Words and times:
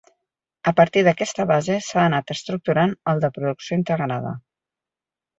A 0.69 0.71
partir 0.77 1.01
d'aquesta 1.07 1.43
base 1.51 1.75
s'ha 1.87 2.01
anat 2.05 2.33
estructurant 2.35 2.95
el 3.13 3.21
de 3.25 3.31
producció 3.35 3.77
integrada. 3.81 4.33